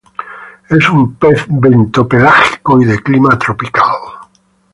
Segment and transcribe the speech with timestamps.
[0.67, 3.85] Es un pez bentopelágico y de clima tropical.